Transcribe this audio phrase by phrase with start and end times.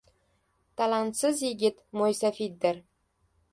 [0.81, 2.83] Talantsiz yigit mo‘ysafiddir.